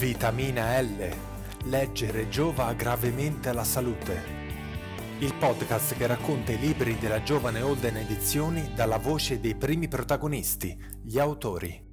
[0.00, 1.14] Vitamina L.
[1.64, 4.22] Leggere giova gravemente alla salute.
[5.18, 10.74] Il podcast che racconta i libri della giovane Holden Edizioni dalla voce dei primi protagonisti,
[11.02, 11.86] gli autori.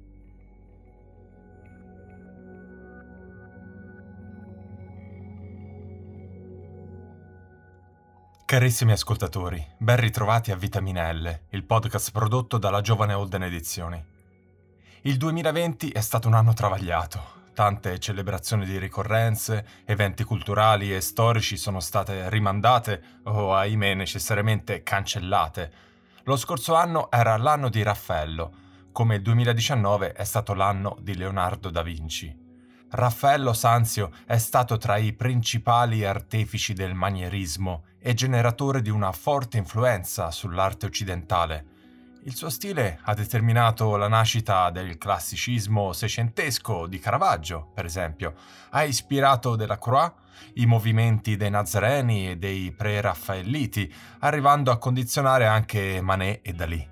[8.46, 14.02] Carissimi ascoltatori, ben ritrovati a Vitamina L, il podcast prodotto dalla giovane Holden Edizioni.
[15.02, 17.37] Il 2020 è stato un anno travagliato.
[17.58, 25.72] Tante celebrazioni di ricorrenze, eventi culturali e storici sono state rimandate o, ahimè, necessariamente cancellate.
[26.22, 28.52] Lo scorso anno era l'anno di Raffaello,
[28.92, 32.32] come il 2019 è stato l'anno di Leonardo da Vinci.
[32.90, 39.58] Raffaello Sanzio è stato tra i principali artefici del manierismo e generatore di una forte
[39.58, 41.77] influenza sull'arte occidentale.
[42.24, 48.34] Il suo stile ha determinato la nascita del classicismo seicentesco di Caravaggio, per esempio,
[48.70, 50.12] ha ispirato Delacroix,
[50.54, 56.88] i movimenti dei Nazareni e dei pre-raffaelliti, arrivando a condizionare anche Manet e Dalì.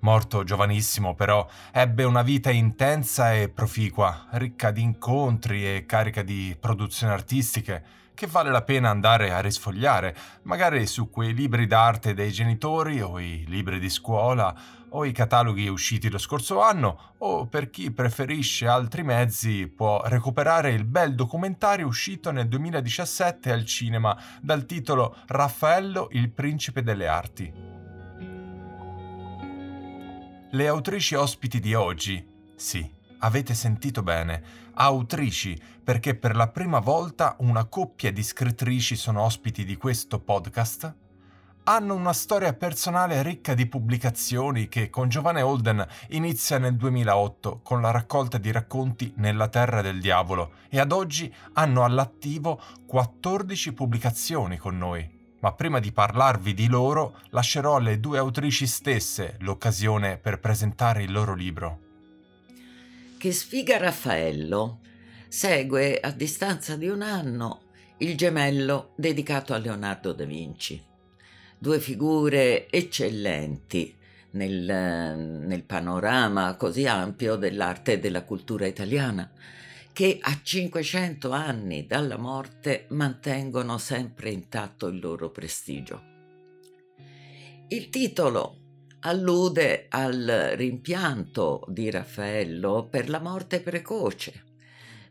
[0.00, 6.56] Morto giovanissimo, però, ebbe una vita intensa e proficua, ricca di incontri e carica di
[6.58, 7.84] produzioni artistiche,
[8.16, 13.20] che vale la pena andare a risfogliare, magari su quei libri d'arte dei genitori o
[13.20, 14.54] i libri di scuola
[14.88, 20.70] o i cataloghi usciti lo scorso anno o per chi preferisce altri mezzi può recuperare
[20.70, 27.52] il bel documentario uscito nel 2017 al cinema dal titolo Raffaello il principe delle arti.
[30.52, 32.26] Le autrici ospiti di oggi,
[32.56, 34.42] sì, avete sentito bene,
[34.74, 40.94] autrici, perché per la prima volta una coppia di scrittrici sono ospiti di questo podcast,
[41.68, 47.80] hanno una storia personale ricca di pubblicazioni che con Giovanni Holden inizia nel 2008 con
[47.80, 54.58] la raccolta di racconti Nella terra del diavolo e ad oggi hanno all'attivo 14 pubblicazioni
[54.58, 55.14] con noi.
[55.40, 61.10] Ma prima di parlarvi di loro, lascerò alle due autrici stesse l'occasione per presentare il
[61.10, 61.85] loro libro.
[63.26, 64.78] Che sfiga Raffaello
[65.26, 67.62] segue a distanza di un anno
[67.98, 70.80] il gemello dedicato a Leonardo da Vinci.
[71.58, 73.92] Due figure eccellenti
[74.30, 74.62] nel,
[75.44, 79.28] nel panorama così ampio dell'arte e della cultura italiana
[79.92, 86.00] che a 500 anni dalla morte mantengono sempre intatto il loro prestigio.
[87.70, 88.65] Il titolo
[89.06, 94.44] allude al rimpianto di Raffaello per la morte precoce,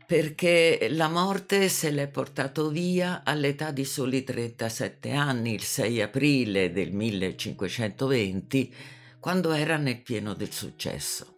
[0.06, 6.70] perché la morte se l'è portato via all'età di soli 37 anni, il 6 aprile
[6.70, 8.74] del 1520,
[9.18, 11.34] quando era nel pieno del successo.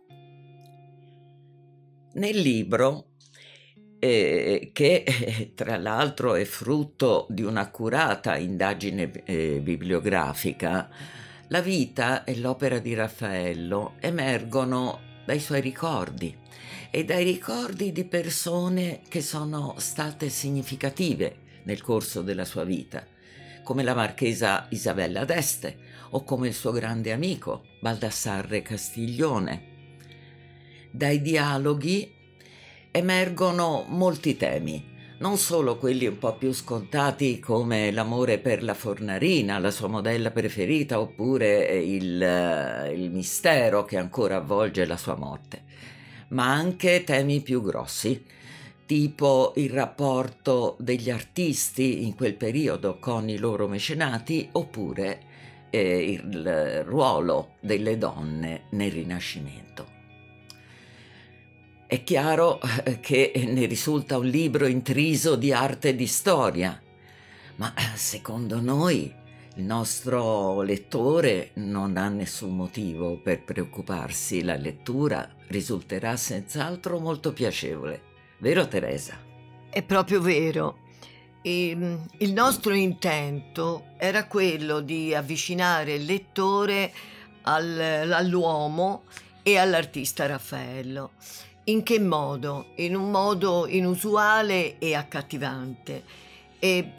[2.15, 3.13] Nel libro
[4.01, 10.91] eh, che eh, tra l'altro è frutto di un'accurata indagine eh, bibliografica,
[11.51, 16.37] la vita e l'opera di Raffaello emergono dai suoi ricordi
[16.91, 23.07] e dai ricordi di persone che sono state significative nel corso della sua vita,
[23.65, 25.79] come la marchesa Isabella d'Este
[26.11, 29.77] o come il suo grande amico Baldassarre Castiglione.
[30.91, 32.15] Dai dialoghi
[32.91, 39.59] emergono molti temi, non solo quelli un po' più scontati come l'amore per la fornarina,
[39.59, 45.63] la sua modella preferita, oppure il, il mistero che ancora avvolge la sua morte,
[46.29, 48.25] ma anche temi più grossi,
[48.87, 55.21] tipo il rapporto degli artisti in quel periodo con i loro mecenati, oppure
[55.71, 59.98] eh, il ruolo delle donne nel Rinascimento.
[61.91, 66.79] È chiaro eh, che ne risulta un libro intriso di arte e di storia,
[67.57, 69.11] ma eh, secondo noi
[69.55, 78.03] il nostro lettore non ha nessun motivo per preoccuparsi, la lettura risulterà senz'altro molto piacevole.
[78.41, 79.19] Vero Teresa?
[79.71, 80.81] È proprio vero.
[81.41, 86.93] E, ehm, il nostro intento era quello di avvicinare il lettore
[87.45, 89.05] al, all'uomo
[89.43, 91.13] e all'artista Raffaello.
[91.69, 92.69] In che modo?
[92.77, 96.03] In un modo inusuale e accattivante.
[96.59, 96.93] E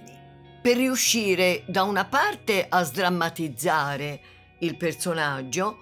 [0.61, 4.21] per riuscire da una parte a sdrammatizzare
[4.59, 5.79] il personaggio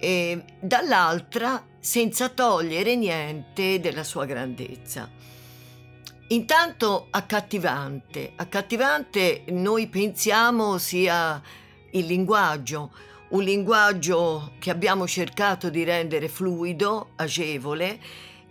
[0.00, 5.08] e dall'altra senza togliere niente della sua grandezza.
[6.28, 11.40] Intanto accattivante, accattivante noi pensiamo sia
[11.92, 12.90] il linguaggio,
[13.28, 17.98] un linguaggio che abbiamo cercato di rendere fluido, agevole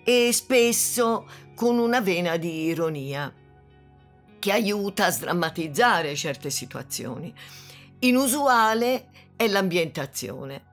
[0.04, 3.34] e spesso con una vena di ironia
[4.38, 7.34] che aiuta a sdrammatizzare certe situazioni.
[8.00, 10.64] Inusuale è l'ambientazione,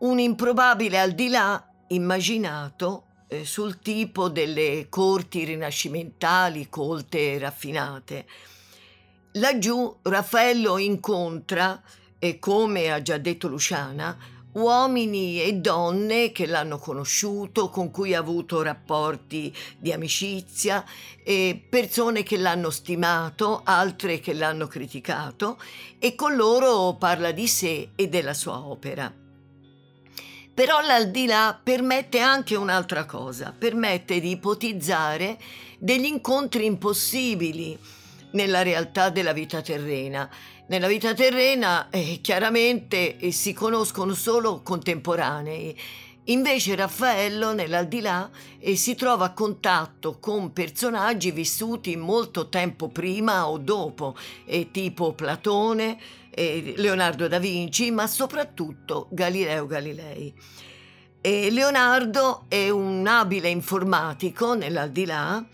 [0.00, 8.26] un improbabile al di là immaginato eh, sul tipo delle corti rinascimentali colte e raffinate.
[9.32, 11.80] Laggiù Raffaello incontra,
[12.18, 14.16] e come ha già detto Luciana,
[14.52, 20.84] uomini e donne che l'hanno conosciuto, con cui ha avuto rapporti di amicizia,
[21.68, 25.60] persone che l'hanno stimato, altre che l'hanno criticato,
[25.98, 29.12] e con loro parla di sé e della sua opera.
[30.54, 35.38] Però l'aldilà permette anche un'altra cosa, permette di ipotizzare
[35.78, 37.78] degli incontri impossibili
[38.32, 40.28] nella realtà della vita terrena.
[40.68, 45.74] Nella vita terrena eh, chiaramente eh, si conoscono solo contemporanei,
[46.24, 48.28] invece Raffaello nell'aldilà
[48.58, 54.14] eh, si trova a contatto con personaggi vissuti molto tempo prima o dopo,
[54.44, 55.98] eh, tipo Platone,
[56.30, 60.34] eh, Leonardo da Vinci, ma soprattutto Galileo Galilei.
[61.20, 65.44] E Leonardo è un abile informatico nell'aldilà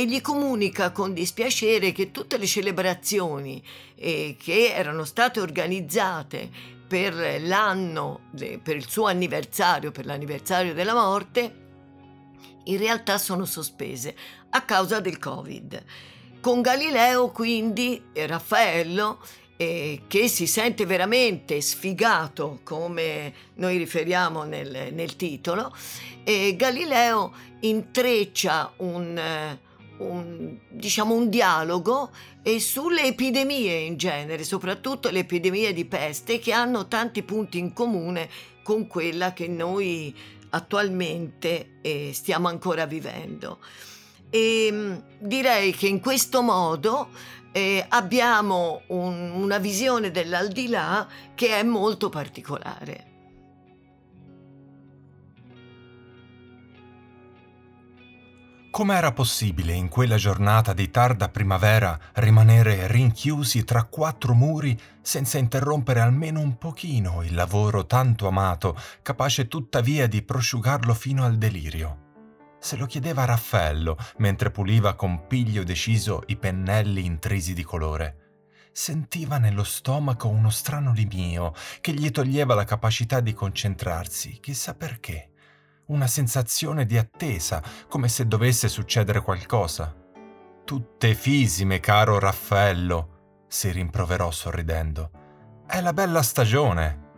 [0.00, 3.62] e gli comunica con dispiacere che tutte le celebrazioni
[3.96, 6.48] eh, che erano state organizzate
[6.88, 11.54] per l'anno, per il suo anniversario, per l'anniversario della morte,
[12.64, 14.16] in realtà sono sospese
[14.48, 15.84] a causa del Covid.
[16.40, 19.18] Con Galileo, quindi, Raffaello
[19.58, 25.70] eh, che si sente veramente sfigato, come noi riferiamo nel, nel titolo,
[26.24, 29.58] e Galileo intreccia un,
[30.00, 32.10] un, diciamo un dialogo
[32.58, 38.28] sulle epidemie in genere, soprattutto le epidemie di peste, che hanno tanti punti in comune
[38.62, 40.14] con quella che noi
[40.50, 43.58] attualmente eh, stiamo ancora vivendo.
[44.30, 47.08] E direi che in questo modo
[47.52, 53.09] eh, abbiamo un, una visione dell'aldilà che è molto particolare.
[58.70, 65.98] Com'era possibile in quella giornata di tarda primavera rimanere rinchiusi tra quattro muri senza interrompere
[65.98, 72.08] almeno un pochino il lavoro tanto amato, capace tuttavia di prosciugarlo fino al delirio?
[72.60, 78.16] Se lo chiedeva Raffaello mentre puliva con piglio deciso i pennelli intrisi di colore.
[78.70, 85.29] Sentiva nello stomaco uno strano limio che gli toglieva la capacità di concentrarsi, chissà perché.
[85.90, 89.92] Una sensazione di attesa, come se dovesse succedere qualcosa.
[90.64, 95.10] Tutte fisime, caro Raffaello, si rimproverò sorridendo.
[95.66, 97.08] È la bella stagione.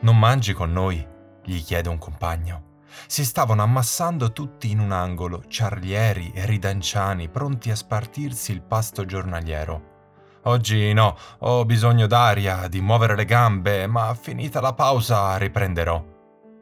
[0.00, 1.06] Non mangi con noi?
[1.44, 2.78] gli chiede un compagno.
[3.06, 9.04] Si stavano ammassando tutti in un angolo, ciarlieri e ridanciani, pronti a spartirsi il pasto
[9.04, 9.96] giornaliero.
[10.44, 16.16] Oggi no, ho bisogno d'aria, di muovere le gambe, ma finita la pausa riprenderò.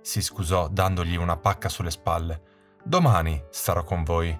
[0.06, 2.42] Si scusò dandogli una pacca sulle spalle.
[2.84, 4.38] Domani starò con voi.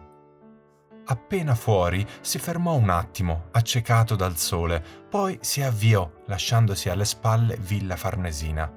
[1.07, 4.81] Appena fuori si fermò un attimo, accecato dal sole,
[5.11, 8.73] poi si avviò, lasciandosi alle spalle Villa Farnesina.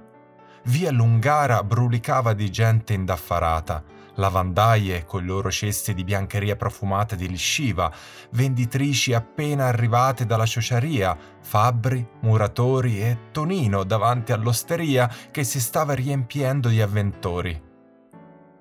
[0.63, 3.83] Via Lungara brulicava di gente indaffarata,
[4.19, 7.91] lavandaie coi loro cesti di biancheria profumata di lisciva,
[8.31, 16.69] venditrici appena arrivate dalla ciociaria, fabbri, muratori e Tonino davanti all'osteria che si stava riempiendo
[16.69, 17.67] di avventori.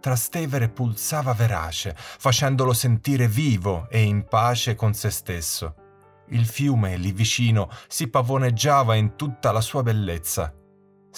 [0.01, 5.75] Trastevere pulsava verace, facendolo sentire vivo e in pace con se stesso.
[6.29, 10.53] Il fiume lì vicino si pavoneggiava in tutta la sua bellezza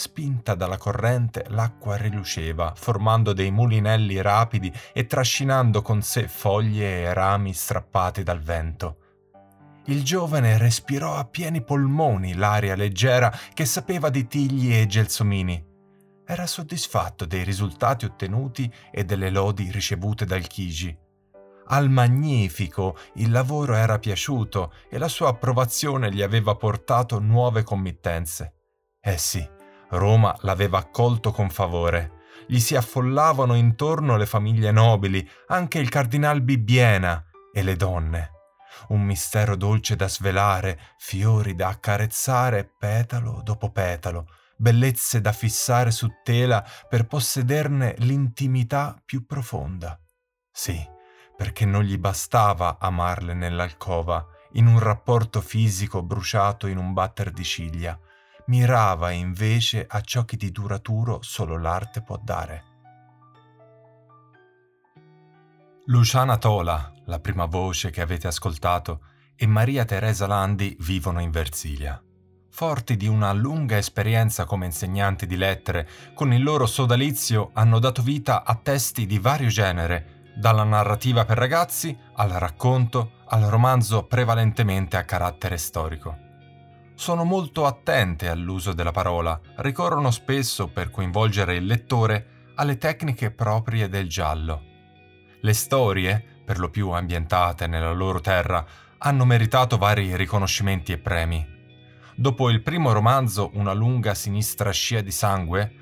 [0.00, 7.12] Spinta dalla corrente, l'acqua riluceva, formando dei mulinelli rapidi e trascinando con sé foglie e
[7.12, 8.96] rami strappati dal vento.
[9.84, 15.62] Il giovane respirò a pieni polmoni l'aria leggera che sapeva di tigli e gelsomini.
[16.24, 20.96] Era soddisfatto dei risultati ottenuti e delle lodi ricevute dal Chigi.
[21.66, 28.54] Al magnifico il lavoro era piaciuto e la sua approvazione gli aveva portato nuove committenze.
[28.98, 29.58] Eh sì,
[29.90, 32.18] Roma l'aveva accolto con favore.
[32.46, 38.30] Gli si affollavano intorno le famiglie nobili, anche il cardinal Bibbiena e le donne.
[38.88, 46.08] Un mistero dolce da svelare, fiori da accarezzare petalo dopo petalo, bellezze da fissare su
[46.22, 50.00] tela per possederne l'intimità più profonda.
[50.50, 50.78] Sì,
[51.36, 57.44] perché non gli bastava amarle nell'alcova, in un rapporto fisico bruciato in un batter di
[57.44, 57.98] ciglia.
[58.46, 62.64] Mirava invece a ciò che di duraturo solo l'arte può dare.
[65.86, 69.02] Luciana Tola, la prima voce che avete ascoltato,
[69.34, 72.00] e Maria Teresa Landi vivono in Versilia.
[72.50, 78.02] Forti di una lunga esperienza come insegnanti di lettere, con il loro sodalizio hanno dato
[78.02, 84.96] vita a testi di vario genere, dalla narrativa per ragazzi al racconto al romanzo prevalentemente
[84.96, 86.29] a carattere storico.
[87.00, 93.88] Sono molto attente all'uso della parola, ricorrono spesso per coinvolgere il lettore alle tecniche proprie
[93.88, 94.62] del giallo.
[95.40, 98.62] Le storie, per lo più ambientate nella loro terra,
[98.98, 101.42] hanno meritato vari riconoscimenti e premi.
[102.14, 105.72] Dopo il primo romanzo Una lunga sinistra scia di sangue,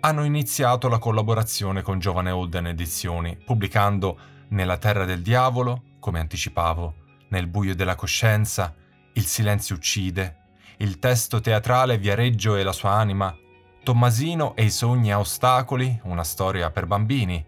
[0.00, 4.18] hanno iniziato la collaborazione con Giovane Holden Edizioni, pubblicando
[4.48, 6.94] Nella terra del diavolo, come anticipavo,
[7.30, 8.74] Nel buio della coscienza,
[9.14, 10.44] Il silenzio uccide,
[10.78, 13.34] il testo teatrale Viareggio e la sua anima,
[13.82, 17.44] Tommasino e i sogni a ostacoli, una storia per bambini,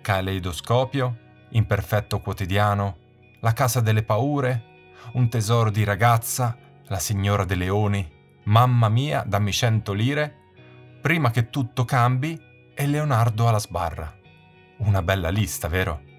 [0.00, 1.18] Caleidoscopio,
[1.50, 2.96] Imperfetto quotidiano,
[3.40, 4.64] La casa delle paure,
[5.12, 8.10] Un tesoro di ragazza, La signora dei leoni,
[8.44, 10.36] Mamma mia, dammi cento lire,
[11.00, 12.40] Prima che tutto cambi
[12.74, 14.12] e Leonardo alla sbarra.
[14.78, 16.11] Una bella lista, vero?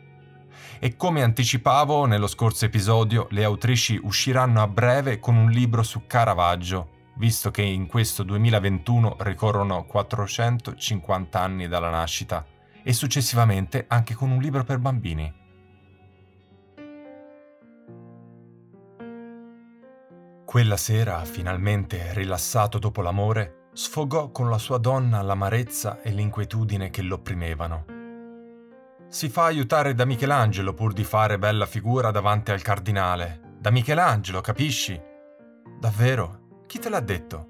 [0.83, 6.07] E come anticipavo nello scorso episodio, le autrici usciranno a breve con un libro su
[6.07, 12.45] Caravaggio, visto che in questo 2021 ricorrono 450 anni dalla nascita,
[12.83, 15.33] e successivamente anche con un libro per bambini.
[20.43, 27.01] Quella sera, finalmente rilassato dopo l'amore, sfogò con la sua donna l'amarezza e l'inquietudine che
[27.03, 28.02] l'opprimevano.
[29.13, 33.57] Si fa aiutare da Michelangelo pur di fare bella figura davanti al cardinale.
[33.59, 34.99] Da Michelangelo, capisci?
[35.79, 36.63] Davvero?
[36.65, 37.49] Chi te l'ha detto?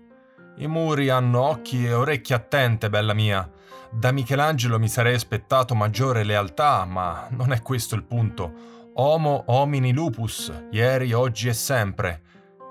[0.57, 3.49] I muri hanno occhi e orecchie attente, bella mia.
[3.89, 8.91] Da Michelangelo mi sarei aspettato maggiore lealtà, ma non è questo il punto.
[8.95, 12.23] Homo homini lupus, ieri, oggi e sempre.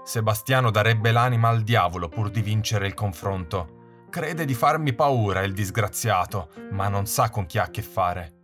[0.04, 4.04] Sebastiano darebbe l'anima al diavolo pur di vincere il confronto.
[4.11, 8.40] Crede di farmi paura il disgraziato, ma non sa con chi ha a che fare.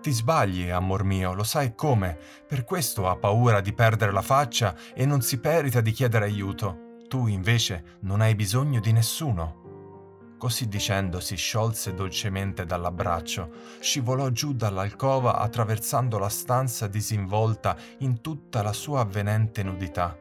[0.00, 2.18] Ti sbagli, amor mio, lo sai come.
[2.46, 6.96] Per questo ha paura di perdere la faccia e non si perita di chiedere aiuto.
[7.08, 10.36] Tu invece non hai bisogno di nessuno.
[10.38, 13.50] Così dicendo si sciolse dolcemente dall'abbraccio,
[13.80, 20.16] scivolò giù dall'alcova attraversando la stanza disinvolta in tutta la sua avvenente nudità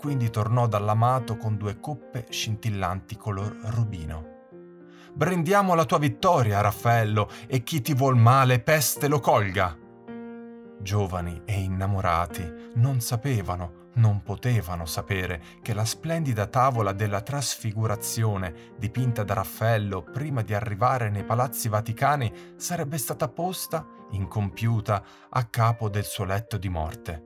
[0.00, 4.29] quindi tornò dall'amato con due coppe scintillanti color rubino.
[5.12, 9.76] Brindiamo la tua vittoria, Raffaello, e chi ti vuol male peste lo colga.
[10.80, 19.22] Giovani e innamorati non sapevano, non potevano sapere che la splendida tavola della trasfigurazione dipinta
[19.22, 26.04] da Raffaello prima di arrivare nei palazzi vaticani sarebbe stata posta, incompiuta, a capo del
[26.04, 27.24] suo letto di morte.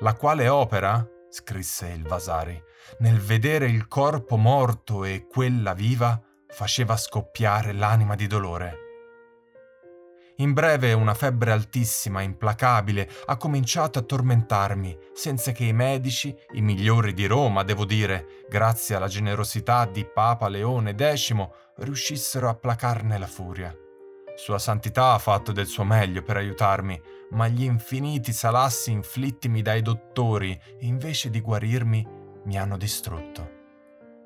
[0.00, 2.62] La quale opera, scrisse il Vasari,
[3.00, 8.86] nel vedere il corpo morto e quella viva, faceva scoppiare l'anima di dolore.
[10.40, 16.62] In breve una febbre altissima, implacabile, ha cominciato a tormentarmi, senza che i medici, i
[16.62, 21.34] migliori di Roma, devo dire, grazie alla generosità di Papa Leone X,
[21.78, 23.76] riuscissero a placarne la furia.
[24.36, 27.00] Sua Santità ha fatto del suo meglio per aiutarmi,
[27.30, 32.06] ma gli infiniti salassi inflittimi dai dottori, invece di guarirmi,
[32.44, 33.56] mi hanno distrutto.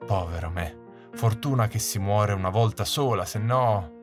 [0.05, 0.82] Povero me,
[1.14, 4.00] fortuna che si muore una volta sola, se no...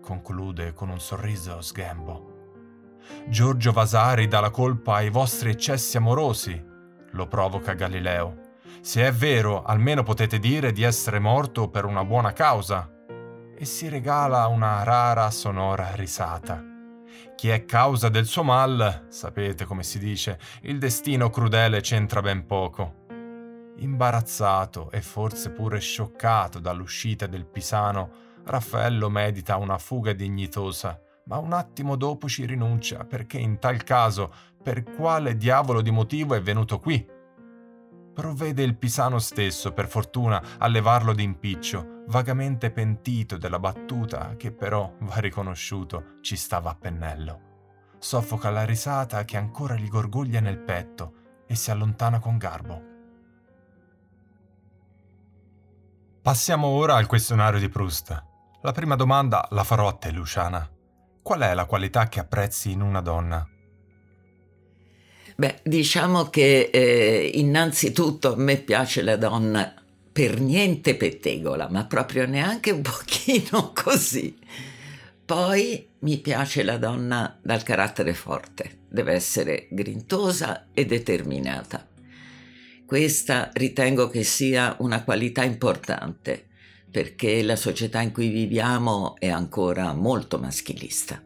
[0.00, 2.30] conclude con un sorriso sghembo.
[3.26, 6.62] Giorgio Vasari dà la colpa ai vostri eccessi amorosi,
[7.10, 8.50] lo provoca Galileo.
[8.80, 12.90] Se è vero, almeno potete dire di essere morto per una buona causa
[13.56, 16.62] e si regala una rara sonora risata.
[17.36, 22.46] Chi è causa del suo mal, sapete come si dice, il destino crudele c'entra ben
[22.46, 23.01] poco.
[23.76, 28.10] Imbarazzato e forse pure scioccato dall'uscita del Pisano,
[28.44, 34.32] Raffaello medita una fuga dignitosa, ma un attimo dopo ci rinuncia perché in tal caso
[34.62, 37.04] per quale diavolo di motivo è venuto qui?
[38.14, 44.94] Provvede il Pisano stesso, per fortuna, a levarlo d'impiccio, vagamente pentito della battuta che però,
[45.00, 47.40] va riconosciuto, ci stava a pennello.
[47.98, 51.14] Soffoca la risata che ancora gli gorgoglia nel petto
[51.46, 52.91] e si allontana con garbo.
[56.22, 58.22] Passiamo ora al questionario di Proust.
[58.62, 60.70] La prima domanda la farò a te, Luciana.
[61.20, 63.44] Qual è la qualità che apprezzi in una donna?
[65.34, 69.74] Beh, diciamo che eh, innanzitutto a me piace la donna
[70.12, 74.38] per niente pettegola, ma proprio neanche un pochino così.
[75.24, 81.84] Poi mi piace la donna dal carattere forte, deve essere grintosa e determinata.
[82.92, 86.48] Questa ritengo che sia una qualità importante
[86.90, 91.18] perché la società in cui viviamo è ancora molto maschilista.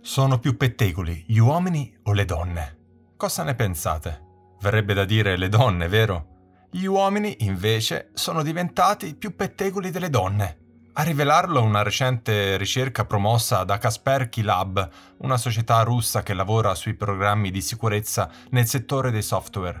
[0.00, 2.78] Sono più pettegoli gli uomini o le donne?
[3.16, 4.20] Cosa ne pensate?
[4.60, 6.66] Verrebbe da dire le donne, vero?
[6.72, 10.57] Gli uomini, invece, sono diventati più pettegoli delle donne.
[10.98, 14.88] A rivelarlo una recente ricerca promossa da Kaspersky Lab,
[15.18, 19.80] una società russa che lavora sui programmi di sicurezza nel settore dei software.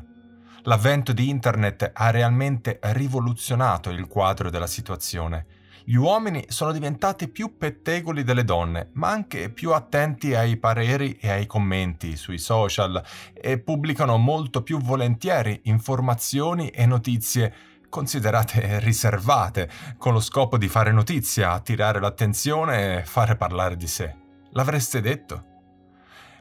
[0.62, 5.46] L'avvento di Internet ha realmente rivoluzionato il quadro della situazione
[5.88, 11.30] gli uomini sono diventati più pettegoli delle donne, ma anche più attenti ai pareri e
[11.30, 17.54] ai commenti sui social e pubblicano molto più volentieri informazioni e notizie
[17.88, 24.14] considerate riservate, con lo scopo di fare notizia, attirare l'attenzione e fare parlare di sé.
[24.52, 25.44] L'avreste detto?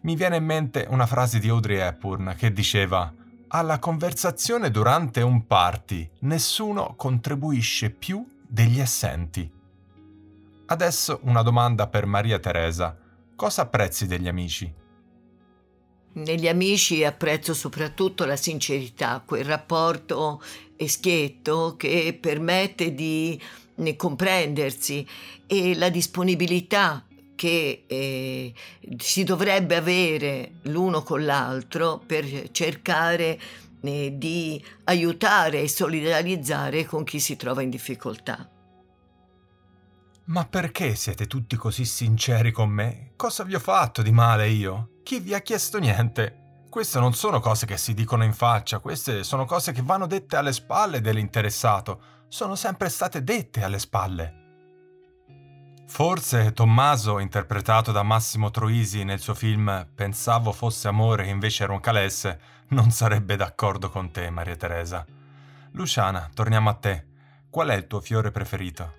[0.01, 3.12] Mi viene in mente una frase di Audrey Hepburn che diceva
[3.50, 9.50] alla conversazione durante un party nessuno contribuisce più degli assenti.
[10.66, 12.98] Adesso una domanda per Maria Teresa.
[13.36, 14.74] Cosa apprezzi degli amici?
[16.17, 20.41] Negli amici apprezzo soprattutto la sincerità, quel rapporto
[20.83, 23.39] schietto che permette di
[23.95, 25.05] comprendersi
[25.45, 27.05] e la disponibilità
[27.36, 28.51] che eh,
[28.98, 33.39] si dovrebbe avere l'uno con l'altro per cercare
[33.81, 38.50] eh, di aiutare e solidarizzare con chi si trova in difficoltà.
[40.25, 43.11] Ma perché siete tutti così sinceri con me?
[43.15, 44.89] Cosa vi ho fatto di male io?
[45.07, 46.65] Chi vi ha chiesto niente?
[46.70, 50.35] Queste non sono cose che si dicono in faccia, queste sono cose che vanno dette
[50.35, 54.33] alle spalle dell'interessato, sono sempre state dette alle spalle.
[55.87, 62.39] Forse Tommaso, interpretato da Massimo Troisi nel suo film Pensavo fosse amore e invece Roncalesse,
[62.72, 65.05] non sarebbe d'accordo con te, Maria Teresa.
[65.72, 67.05] Luciana, torniamo a te.
[67.50, 68.93] Qual è il tuo fiore preferito?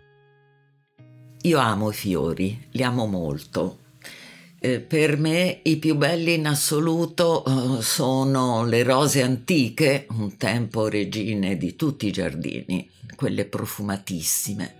[1.43, 3.88] Io amo i fiori, li amo molto.
[4.61, 10.89] Eh, per me i più belli in assoluto eh, sono le rose antiche, un tempo
[10.89, 14.75] regine di tutti i giardini, quelle profumatissime,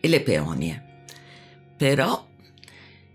[0.00, 1.04] e le peonie.
[1.78, 2.26] Però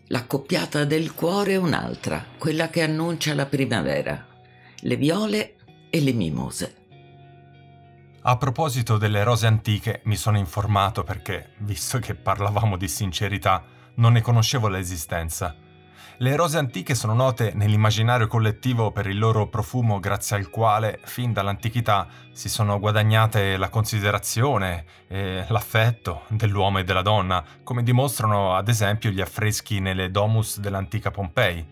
[0.08, 4.26] l'accoppiata del cuore è un'altra, quella che annuncia la primavera,
[4.80, 5.56] le viole
[5.92, 6.76] e le mimose.
[8.24, 13.64] A proposito delle rose antiche, mi sono informato perché, visto che parlavamo di sincerità,
[13.96, 15.70] non ne conoscevo l'esistenza.
[16.18, 21.34] Le rose antiche sono note nell'immaginario collettivo per il loro profumo grazie al quale, fin
[21.34, 28.68] dall'antichità, si sono guadagnate la considerazione e l'affetto dell'uomo e della donna, come dimostrano ad
[28.68, 31.66] esempio gli affreschi nelle domus dell'antica Pompei.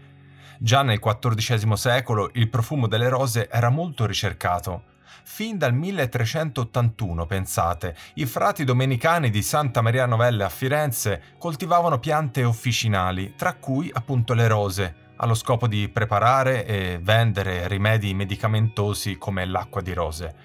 [0.57, 7.95] Già nel XIV secolo il profumo delle rose era molto ricercato fin dal 1381, pensate,
[8.15, 14.33] i frati domenicani di Santa Maria Novella a Firenze coltivavano piante officinali, tra cui appunto
[14.33, 20.35] le rose, allo scopo di preparare e vendere rimedi medicamentosi come l'acqua di rose.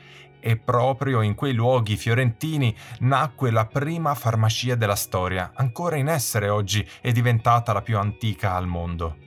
[0.40, 6.48] E proprio in quei luoghi fiorentini nacque la prima farmacia della storia, ancora in essere
[6.48, 9.23] oggi e diventata la più antica al mondo.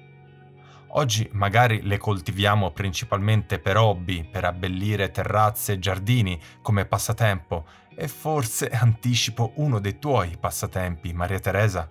[0.98, 8.08] Oggi magari le coltiviamo principalmente per hobby, per abbellire terrazze e giardini come passatempo e
[8.08, 11.88] forse anticipo uno dei tuoi passatempi, Maria Teresa.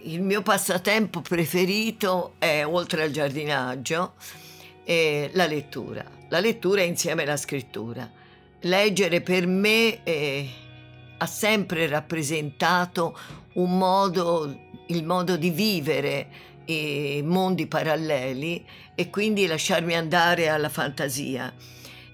[0.00, 4.14] Il mio passatempo preferito è, oltre al giardinaggio,
[5.32, 6.02] la lettura.
[6.30, 8.10] La lettura insieme alla scrittura.
[8.60, 10.48] Leggere per me eh,
[11.18, 13.18] ha sempre rappresentato
[13.54, 21.52] un modo, il modo di vivere, e mondi paralleli e quindi lasciarmi andare alla fantasia.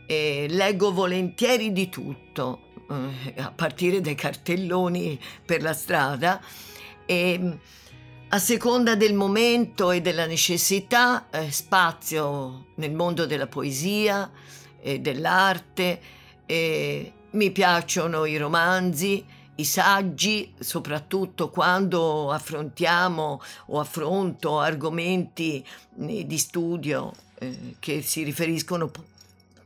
[0.07, 6.41] E leggo volentieri di tutto, eh, a partire dai cartelloni per la strada
[7.05, 7.59] e
[8.29, 14.31] a seconda del momento e della necessità, eh, spazio nel mondo della poesia
[14.81, 16.01] e dell'arte.
[16.47, 19.25] Mi piacciono i romanzi,
[19.57, 25.65] i saggi, soprattutto quando affrontiamo o affronto argomenti
[26.01, 28.91] eh, di studio eh, che si riferiscono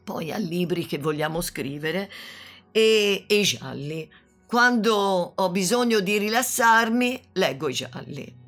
[0.03, 2.11] poi a libri che vogliamo scrivere,
[2.73, 4.11] e, e i gialli.
[4.47, 8.39] Quando ho bisogno di rilassarmi, leggo i gialli.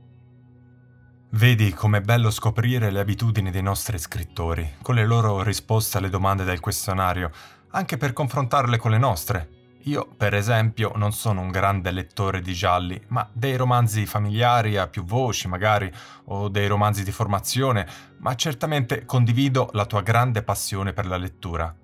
[1.31, 6.45] Vedi com'è bello scoprire le abitudini dei nostri scrittori, con le loro risposte alle domande
[6.45, 7.31] del questionario,
[7.71, 9.62] anche per confrontarle con le nostre.
[9.87, 14.87] Io, per esempio, non sono un grande lettore di gialli, ma dei romanzi familiari a
[14.87, 15.93] più voci, magari,
[16.27, 21.75] o dei romanzi di formazione, ma certamente condivido la tua grande passione per la lettura.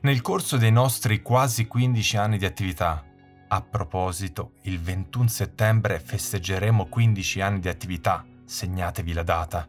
[0.00, 3.04] Nel corso dei nostri quasi 15 anni di attività,
[3.48, 9.68] a proposito, il 21 settembre festeggeremo 15 anni di attività, segnatevi la data.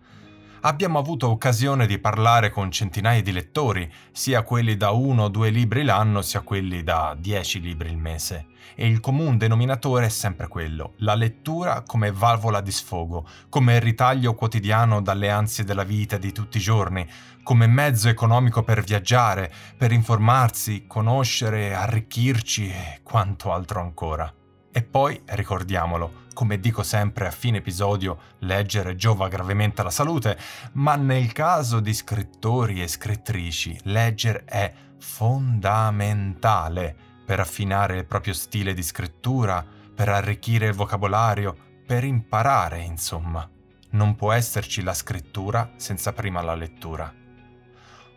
[0.66, 5.50] Abbiamo avuto occasione di parlare con centinaia di lettori, sia quelli da uno o due
[5.50, 8.46] libri l'anno, sia quelli da dieci libri il mese.
[8.74, 14.36] E il comune denominatore è sempre quello, la lettura come valvola di sfogo, come ritaglio
[14.36, 17.06] quotidiano dalle ansie della vita di tutti i giorni,
[17.44, 24.34] come mezzo economico per viaggiare, per informarsi, conoscere, arricchirci e quanto altro ancora.
[24.72, 30.38] E poi, ricordiamolo, come dico sempre a fine episodio, leggere giova gravemente alla salute,
[30.74, 38.74] ma nel caso di scrittori e scrittrici, leggere è fondamentale per affinare il proprio stile
[38.74, 39.66] di scrittura,
[39.96, 43.48] per arricchire il vocabolario, per imparare, insomma.
[43.92, 47.23] Non può esserci la scrittura senza prima la lettura.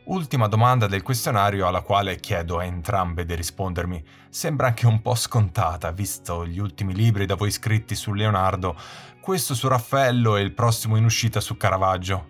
[0.07, 4.05] Ultima domanda del questionario alla quale chiedo a entrambe di rispondermi.
[4.29, 8.77] Sembra anche un po' scontata, visto gli ultimi libri da voi scritti su Leonardo,
[9.21, 12.29] questo su Raffaello e il prossimo in uscita su Caravaggio.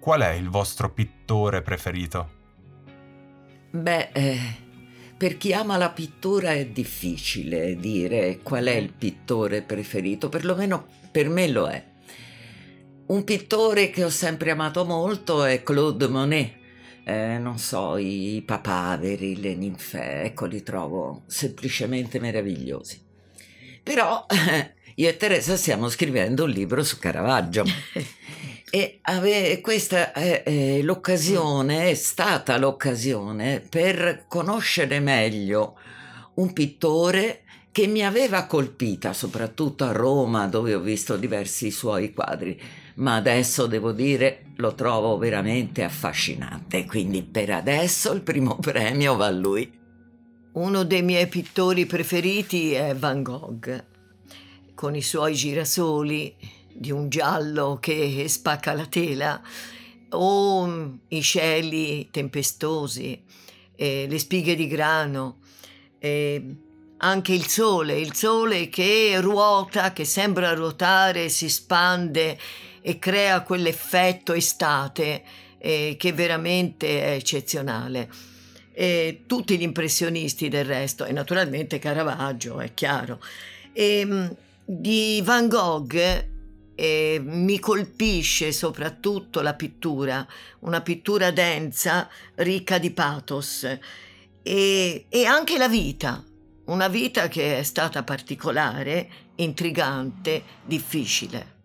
[0.00, 2.30] Qual è il vostro pittore preferito?
[3.70, 4.40] Beh, eh,
[5.14, 11.28] per chi ama la pittura è difficile dire qual è il pittore preferito, perlomeno per
[11.28, 11.84] me lo è.
[13.08, 16.59] Un pittore che ho sempre amato molto è Claude Monet
[17.04, 23.00] eh, non so, i papaveri, le ninfe, ecco li trovo semplicemente meravigliosi.
[23.82, 27.64] Però eh, io e Teresa stiamo scrivendo un libro su Caravaggio
[28.70, 35.78] e ave, questa è, è l'occasione, è stata l'occasione per conoscere meglio
[36.34, 42.60] un pittore che mi aveva colpita, soprattutto a Roma, dove ho visto diversi suoi quadri
[43.00, 49.26] ma adesso devo dire lo trovo veramente affascinante, quindi per adesso il primo premio va
[49.26, 49.78] a lui.
[50.52, 53.84] Uno dei miei pittori preferiti è Van Gogh,
[54.74, 56.34] con i suoi girasoli
[56.72, 59.40] di un giallo che spacca la tela,
[60.12, 63.22] o i cieli tempestosi,
[63.76, 65.38] le spighe di grano,
[67.02, 72.36] anche il sole, il sole che ruota, che sembra ruotare, si spande
[72.82, 75.22] e crea quell'effetto estate
[75.58, 78.08] eh, che veramente è eccezionale.
[78.72, 83.20] E tutti gli impressionisti del resto, e naturalmente Caravaggio, è chiaro.
[83.72, 86.28] E, ehm, di Van Gogh
[86.74, 90.26] eh, mi colpisce soprattutto la pittura,
[90.60, 93.78] una pittura densa, ricca di pathos,
[94.42, 96.24] e, e anche la vita,
[96.66, 101.58] una vita che è stata particolare, intrigante, difficile.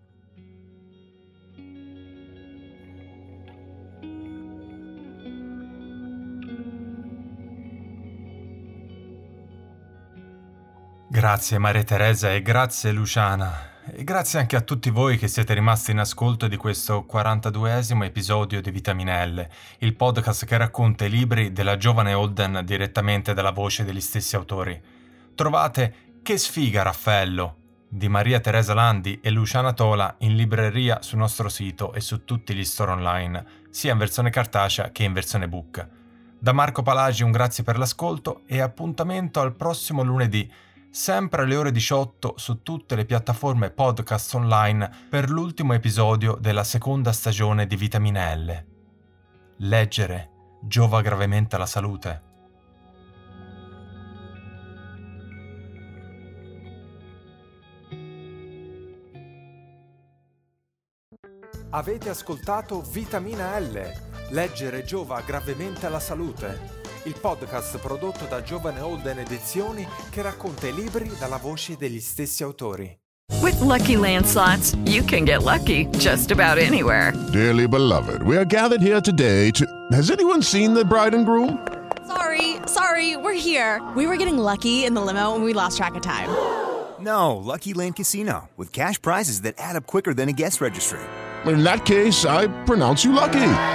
[11.16, 13.86] Grazie Maria Teresa e grazie Luciana.
[13.86, 18.60] E grazie anche a tutti voi che siete rimasti in ascolto di questo 42esimo episodio
[18.60, 24.02] di Vitaminelle, il podcast che racconta i libri della giovane Holden direttamente dalla voce degli
[24.02, 24.78] stessi autori.
[25.34, 27.56] Trovate Che sfiga Raffaello
[27.88, 32.54] di Maria Teresa Landi e Luciana Tola in libreria sul nostro sito e su tutti
[32.54, 35.88] gli store online, sia in versione cartacea che in versione book.
[36.38, 40.52] Da Marco Palagi un grazie per l'ascolto e appuntamento al prossimo lunedì
[40.96, 47.12] sempre alle ore 18 su tutte le piattaforme podcast online per l'ultimo episodio della seconda
[47.12, 48.66] stagione di Vitamine L.
[49.58, 50.30] Leggere
[50.62, 52.24] giova gravemente alla salute.
[61.72, 63.92] Avete ascoltato Vitamina L.
[64.30, 70.74] Leggere giova gravemente alla salute il podcast prodotto da Giovane Holden Edizioni che racconta i
[70.74, 72.98] libri dalla voce degli stessi autori.
[73.42, 77.14] With Lucky Land slots, you can get lucky just about anywhere.
[77.32, 79.66] Dearly beloved, we are gathered here today to.
[79.92, 81.60] Has anyone seen the bride and groom?
[82.08, 83.82] Sorry, sorry, we're here.
[83.96, 86.30] We were getting lucky in the limo and we lost track of time.
[87.00, 91.00] No, Lucky Land Casino, with cash prizes that add up quicker than a guest registry.
[91.46, 93.75] In that case, I pronounce you lucky.